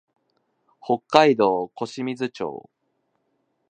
[0.83, 2.67] 北海道小清水町